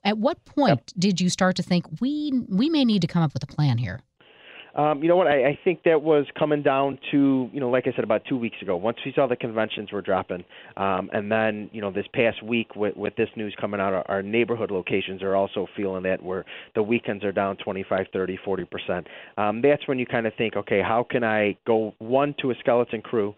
[0.04, 0.90] At what point yep.
[0.98, 3.78] did you start to think we we may need to come up with a plan
[3.78, 4.00] here?
[4.74, 5.26] Um, you know what?
[5.26, 8.38] I, I think that was coming down to, you know, like I said, about two
[8.38, 8.76] weeks ago.
[8.76, 10.44] Once we saw the conventions were dropping,
[10.76, 14.04] um, and then, you know, this past week with, with this news coming out, our,
[14.08, 18.64] our neighborhood locations are also feeling that where the weekends are down 25, 30, 40
[18.64, 19.06] percent.
[19.36, 22.54] Um, that's when you kind of think, okay, how can I go one to a
[22.60, 23.34] skeleton crew?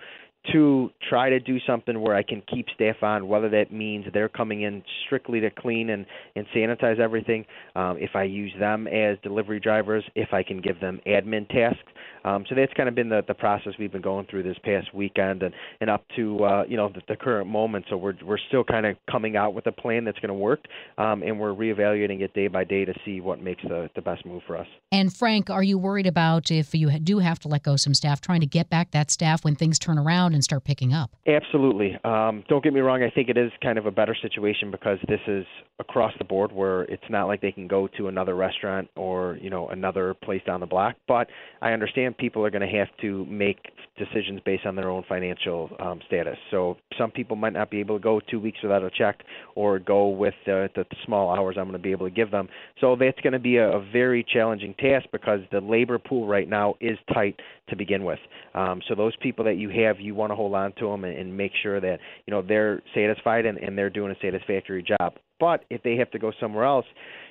[0.53, 4.29] To try to do something where I can keep staff on, whether that means they're
[4.29, 6.05] coming in strictly to clean and,
[6.37, 10.81] and sanitize everything, um, if I use them as delivery drivers, if I can give
[10.81, 11.81] them admin tasks.
[12.25, 14.95] Um, so that's kind of been the, the process we've been going through this past
[14.95, 17.87] weekend and, and up to uh, you know the, the current moment.
[17.91, 20.61] So we're we're still kind of coming out with a plan that's going to work,
[20.99, 24.25] um, and we're reevaluating it day by day to see what makes the, the best
[24.25, 24.67] move for us.
[24.93, 28.21] And Frank, are you worried about if you do have to let go some staff,
[28.21, 31.11] trying to get back that staff when things turn around and start picking up?
[31.27, 31.99] Absolutely.
[32.05, 33.03] Um, don't get me wrong.
[33.03, 35.45] I think it is kind of a better situation because this is
[35.81, 39.51] across the board where it's not like they can go to another restaurant or you
[39.51, 40.95] know another place down the block.
[41.09, 41.29] But
[41.61, 43.59] I understand people are going to have to make
[43.97, 46.37] decisions based on their own financial um, status.
[46.51, 49.21] So some people might not be able to go two weeks without a check
[49.55, 52.49] or go with the, the small hours I'm going to be able to give them.
[52.81, 56.49] So that's going to be a, a very challenging task because the labor pool right
[56.49, 58.19] now is tight to begin with.
[58.55, 61.17] Um, so those people that you have, you want to hold on to them and,
[61.17, 65.15] and make sure that you know they're satisfied and, and they're doing a satisfactory job.
[65.41, 66.87] But if they have to go somewhere else,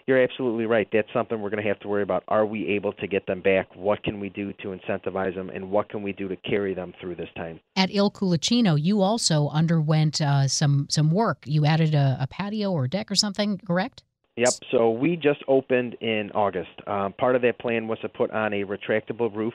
[0.05, 0.87] you're absolutely right.
[0.91, 2.23] That's something we're going to have to worry about.
[2.27, 3.75] Are we able to get them back?
[3.75, 6.93] What can we do to incentivize them, and what can we do to carry them
[6.99, 7.59] through this time?
[7.75, 11.43] At Il Culaccino, you also underwent uh, some some work.
[11.45, 14.03] You added a, a patio or a deck or something, correct?
[14.35, 14.49] Yep.
[14.71, 16.71] So we just opened in August.
[16.87, 19.53] Um, part of that plan was to put on a retractable roof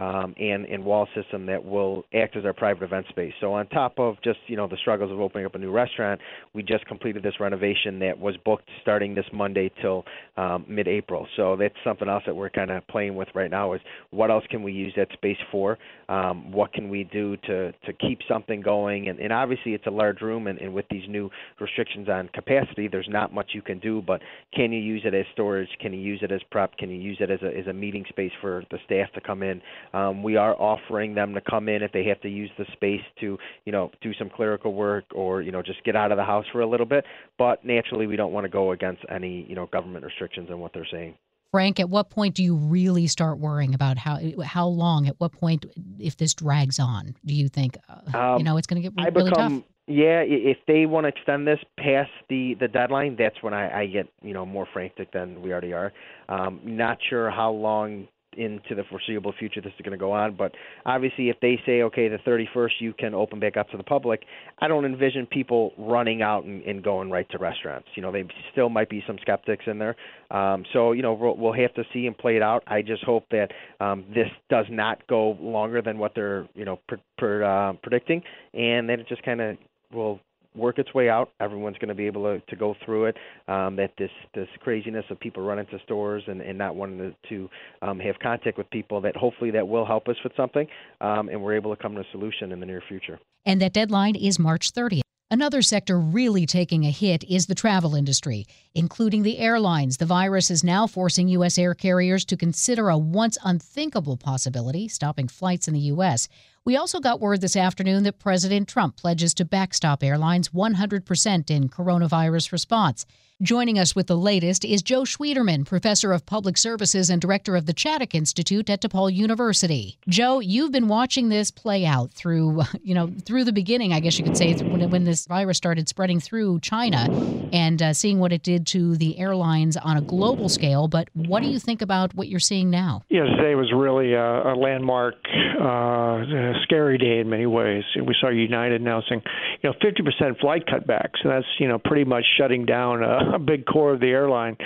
[0.00, 3.34] um, and and wall system that will act as our private event space.
[3.40, 6.20] So on top of just you know the struggles of opening up a new restaurant,
[6.54, 10.04] we just completed this renovation that was booked starting this Monday till
[10.38, 11.26] um, mid-April.
[11.36, 14.44] So that's something else that we're kind of playing with right now is what else
[14.50, 15.76] can we use that space for?
[16.08, 19.08] Um, what can we do to to keep something going?
[19.08, 21.28] And, and obviously it's a large room, and, and with these new
[21.60, 24.02] restrictions on capacity, there's not much you can do.
[24.06, 24.22] But
[24.54, 25.68] can you use it as storage?
[25.78, 26.74] Can you use it as prep?
[26.78, 29.42] Can you use it as a as a meeting space for the staff to come
[29.42, 29.60] in?
[29.92, 33.02] Um, we are offering them to come in if they have to use the space
[33.20, 36.24] to, you know, do some clerical work or, you know, just get out of the
[36.24, 37.04] house for a little bit.
[37.38, 40.72] But naturally, we don't want to go against any, you know, government restrictions on what
[40.72, 41.14] they're saying.
[41.50, 45.08] Frank, at what point do you really start worrying about how how long?
[45.08, 45.66] At what point,
[45.98, 48.96] if this drags on, do you think uh, um, you know it's going to get
[48.96, 49.68] really become, tough?
[49.88, 53.86] Yeah, if they want to extend this past the the deadline, that's when I, I
[53.86, 55.92] get you know more frantic than we already are.
[56.28, 60.34] Um, not sure how long into the foreseeable future this is going to go on.
[60.36, 60.52] But
[60.86, 64.22] obviously, if they say, okay, the 31st you can open back up to the public,
[64.60, 67.88] I don't envision people running out and, and going right to restaurants.
[67.94, 69.96] You know, they still might be some skeptics in there.
[70.30, 72.62] Um, so, you know, we'll, we'll have to see and play it out.
[72.66, 73.48] I just hope that
[73.80, 78.22] um, this does not go longer than what they're, you know, per, per, uh, predicting,
[78.54, 79.56] and that it just kind of
[79.92, 80.20] will
[80.54, 81.32] work its way out.
[81.40, 83.16] Everyone's going to be able to, to go through it.
[83.48, 87.28] Um, that this this craziness of people running to stores and, and not wanting to,
[87.28, 87.50] to
[87.82, 89.00] um, have contact with people.
[89.00, 90.66] That hopefully that will help us with something,
[91.00, 93.18] um, and we're able to come to a solution in the near future.
[93.46, 95.02] And that deadline is March 30th.
[95.32, 99.98] Another sector really taking a hit is the travel industry, including the airlines.
[99.98, 101.56] The virus is now forcing U.S.
[101.56, 106.26] air carriers to consider a once unthinkable possibility stopping flights in the U.S.
[106.66, 111.70] We also got word this afternoon that President Trump pledges to backstop airlines 100% in
[111.70, 113.06] coronavirus response.
[113.42, 117.64] Joining us with the latest is Joe Schwieterman, professor of public services and director of
[117.64, 119.98] the Chaddick Institute at DePaul University.
[120.06, 124.18] Joe, you've been watching this play out through, you know, through the beginning, I guess
[124.18, 127.08] you could say, when, when this virus started spreading through China
[127.50, 130.86] and uh, seeing what it did to the airlines on a global scale.
[130.86, 133.04] But what do you think about what you're seeing now?
[133.08, 135.14] Yeah, today was really a, a landmark,
[135.58, 137.84] uh, a scary day in many ways.
[137.96, 139.22] We saw United announcing,
[139.62, 143.02] you know, 50% flight cutbacks, and that's, you know, pretty much shutting down.
[143.02, 144.56] Uh, a big core of the airline.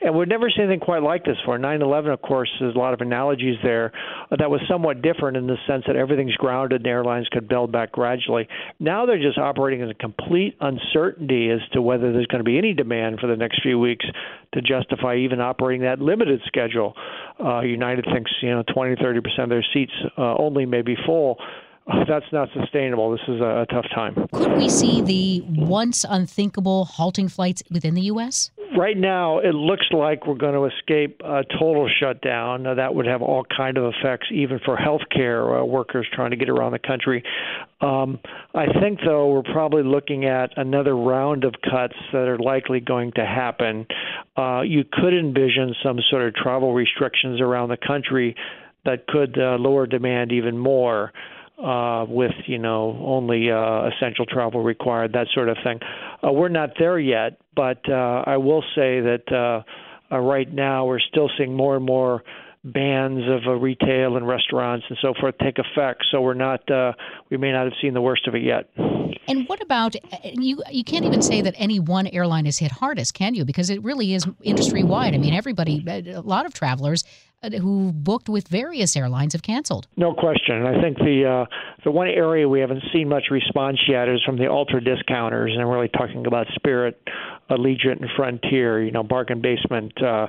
[0.00, 1.58] And we've never seen anything quite like this before.
[1.58, 3.92] 9 11, of course, there's a lot of analogies there.
[4.30, 7.92] That was somewhat different in the sense that everything's grounded and airlines could build back
[7.92, 8.48] gradually.
[8.80, 12.58] Now they're just operating in a complete uncertainty as to whether there's going to be
[12.58, 14.04] any demand for the next few weeks
[14.52, 16.94] to justify even operating that limited schedule.
[17.42, 21.38] Uh, United thinks, you know, 20, 30% of their seats uh, only may be full.
[22.08, 23.10] that's not sustainable.
[23.10, 24.14] This is a, a tough time.
[24.32, 28.50] Could we see the once unthinkable halting flights within the U.S.?
[28.76, 32.62] Right now, it looks like we're going to escape a total shutdown.
[32.62, 36.36] Now, that would have all kind of effects, even for healthcare uh, workers trying to
[36.36, 37.22] get around the country.
[37.82, 38.18] Um,
[38.54, 43.12] I think, though, we're probably looking at another round of cuts that are likely going
[43.16, 43.86] to happen.
[44.38, 48.36] Uh, you could envision some sort of travel restrictions around the country
[48.84, 51.12] that could uh, lower demand even more
[51.62, 55.78] uh, with you know only uh, essential travel required, that sort of thing.
[56.24, 59.62] Uh, we're not there yet, but uh, I will say that uh,
[60.14, 62.22] uh, right now we're still seeing more and more
[62.64, 66.04] bans of uh, retail and restaurants and so forth take effect.
[66.10, 66.92] So we're not, uh,
[67.28, 68.70] we may not have seen the worst of it yet.
[69.26, 70.62] And what about you?
[70.70, 73.44] You can't even say that any one airline is hit hardest, can you?
[73.44, 75.14] Because it really is industry wide.
[75.14, 77.04] I mean, everybody, a lot of travelers
[77.60, 79.86] who booked with various airlines have canceled.
[79.96, 80.64] No question.
[80.64, 84.36] I think the uh, the one area we haven't seen much response yet is from
[84.36, 87.00] the ultra discounters, and I'm really talking about Spirit,
[87.50, 88.82] Allegiant, and Frontier.
[88.82, 89.92] You know, bargain basement.
[90.02, 90.28] Uh,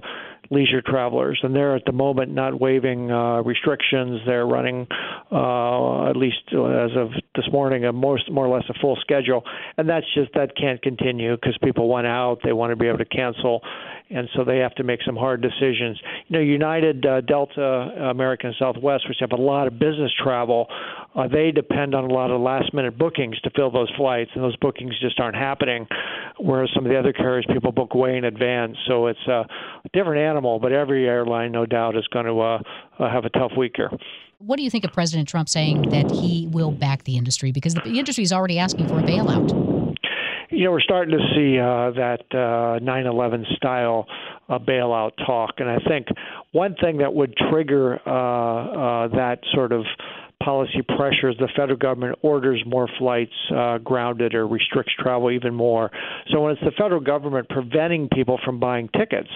[0.54, 4.22] leisure travelers, and they're at the moment not waiving uh, restrictions.
[4.26, 4.88] They're running,
[5.32, 9.43] uh, at least as of this morning, a more more or less a full schedule,
[9.78, 12.39] and that's just that can't continue because people want out.
[12.43, 13.62] They want to be able to cancel,
[14.10, 15.99] and so they have to make some hard decisions.
[16.28, 17.62] You know, United, uh, Delta,
[18.10, 20.68] American, Southwest, which have a lot of business travel,
[21.16, 24.43] uh, they depend on a lot of last minute bookings to fill those flights, and
[24.43, 25.88] those bookings just aren't happening.
[26.39, 29.45] Whereas some of the other carriers, people book way in advance, so it's a
[29.93, 30.59] different animal.
[30.59, 32.61] But every airline, no doubt, is going to uh,
[32.99, 33.91] uh, have a tough week here.
[34.39, 37.76] What do you think of President Trump saying that he will back the industry because
[37.76, 39.74] the industry is already asking for a bailout?
[40.53, 44.05] you know, we're starting to see uh, that uh, 9/11 style
[44.49, 46.07] uh, bailout talk, and I think
[46.51, 49.86] one thing that would trigger uh, uh, that sort of
[50.44, 55.91] policy pressures, the federal government orders more flights uh, grounded or restricts travel even more.
[56.32, 59.30] So when it's the federal government preventing people from buying tickets,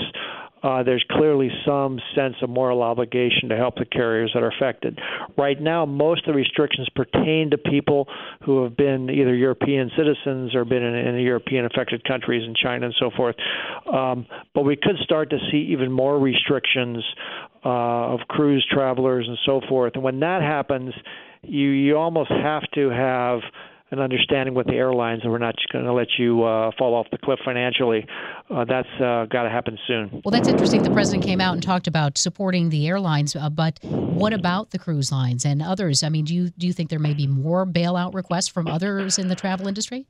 [0.67, 4.99] uh, there's clearly some sense of moral obligation to help the carriers that are affected.
[5.37, 8.07] Right now, most of the restrictions pertain to people
[8.45, 12.87] who have been either European citizens or been in, in European affected countries in China
[12.87, 13.35] and so forth.
[13.91, 17.01] Um, but we could start to see even more restrictions
[17.63, 17.69] uh,
[18.13, 19.93] of cruise travelers and so forth.
[19.95, 20.93] And when that happens,
[21.43, 23.39] you you almost have to have
[23.91, 27.07] an understanding with the airlines that we're not going to let you uh, fall off
[27.11, 28.05] the cliff financially.
[28.49, 30.21] Uh, that's uh, got to happen soon.
[30.25, 30.83] Well, that's interesting.
[30.83, 34.79] The president came out and talked about supporting the airlines, uh, but what about the
[34.79, 36.03] cruise lines and others?
[36.03, 39.17] I mean, do you do you think there may be more bailout requests from others
[39.17, 40.05] in the travel industry?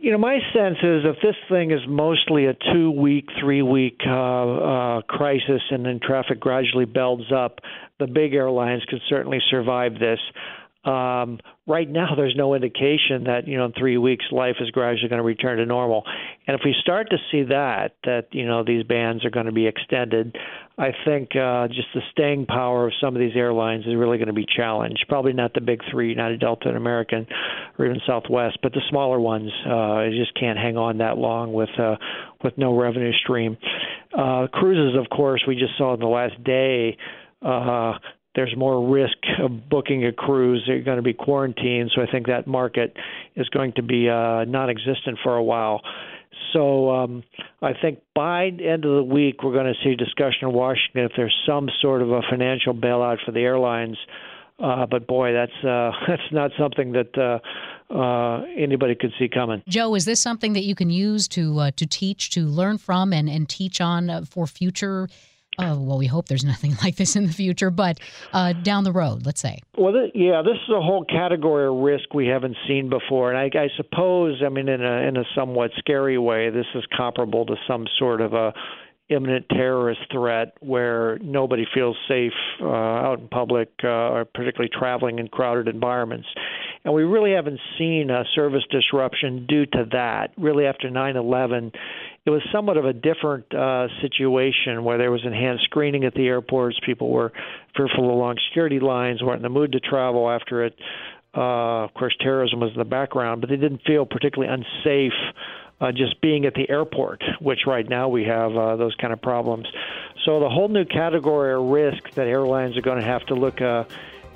[0.00, 4.00] you know, my sense is if this thing is mostly a two week, three week
[4.06, 7.58] uh, uh, crisis and then traffic gradually builds up,
[7.98, 10.20] the big airlines can certainly survive this.
[10.88, 15.08] Um, right now, there's no indication that you know in three weeks life is gradually
[15.08, 16.04] going to return to normal.
[16.46, 19.52] And if we start to see that, that you know these bans are going to
[19.52, 20.36] be extended,
[20.78, 24.28] I think uh, just the staying power of some of these airlines is really going
[24.28, 25.04] to be challenged.
[25.08, 27.26] Probably not the big three, United, Delta, and American,
[27.78, 31.70] or even Southwest, but the smaller ones uh, just can't hang on that long with
[31.78, 31.96] uh,
[32.42, 33.58] with no revenue stream.
[34.16, 36.96] Uh, cruises, of course, we just saw in the last day.
[37.40, 37.92] Uh,
[38.38, 40.62] there's more risk of booking a cruise.
[40.64, 42.96] They're going to be quarantined, so I think that market
[43.34, 45.80] is going to be uh, non-existent for a while.
[46.52, 47.24] So um,
[47.60, 51.12] I think by end of the week, we're going to see discussion in Washington if
[51.16, 53.96] there's some sort of a financial bailout for the airlines.
[54.60, 59.64] Uh, but boy, that's uh, that's not something that uh, uh, anybody could see coming.
[59.66, 63.12] Joe, is this something that you can use to uh, to teach, to learn from,
[63.12, 65.08] and and teach on uh, for future
[65.58, 67.98] uh, well, we hope there's nothing like this in the future, but
[68.32, 69.60] uh, down the road, let's say.
[69.76, 73.38] Well, th- yeah, this is a whole category of risk we haven't seen before, and
[73.38, 77.46] I, I suppose, I mean, in a in a somewhat scary way, this is comparable
[77.46, 78.52] to some sort of a
[79.08, 85.18] imminent terrorist threat where nobody feels safe uh, out in public uh, or particularly traveling
[85.18, 86.28] in crowded environments.
[86.84, 90.32] And we really haven't seen a service disruption due to that.
[90.36, 91.72] Really, after 9 11,
[92.24, 96.26] it was somewhat of a different uh, situation where there was enhanced screening at the
[96.26, 96.78] airports.
[96.84, 97.32] People were
[97.76, 100.74] fearful of long security lines, weren't in the mood to travel after it.
[101.36, 105.12] Uh, of course, terrorism was in the background, but they didn't feel particularly unsafe
[105.80, 109.20] uh, just being at the airport, which right now we have uh, those kind of
[109.20, 109.66] problems.
[110.24, 113.60] So the whole new category of risk that airlines are going to have to look
[113.60, 113.84] uh,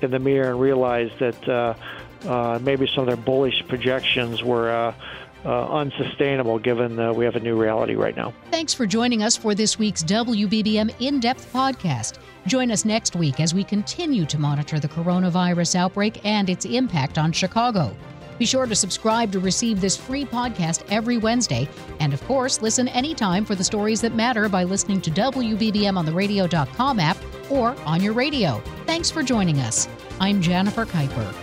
[0.01, 1.73] in the mirror and realize that uh,
[2.25, 4.69] uh, maybe some of their bullish projections were.
[4.71, 4.93] Uh,
[5.45, 8.33] uh, unsustainable given we have a new reality right now.
[8.49, 12.19] Thanks for joining us for this week's WBBM In Depth podcast.
[12.47, 17.17] Join us next week as we continue to monitor the coronavirus outbreak and its impact
[17.17, 17.93] on Chicago.
[18.39, 21.67] Be sure to subscribe to receive this free podcast every Wednesday.
[21.99, 26.05] And of course, listen anytime for the stories that matter by listening to WBBM on
[26.05, 27.17] the radio.com app
[27.49, 28.61] or on your radio.
[28.85, 29.87] Thanks for joining us.
[30.19, 31.42] I'm Jennifer Keiper.